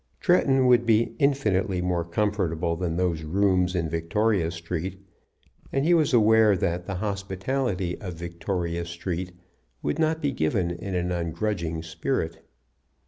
[0.19, 4.99] Tretton would be infinitely more comfortable than those rooms in Victoria Street,
[5.71, 9.31] and he was aware that the hospitality of Victoria Street
[9.83, 12.39] would not be given in an ungrudging spirit.